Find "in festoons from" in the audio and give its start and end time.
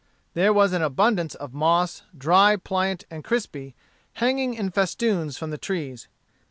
4.55-5.51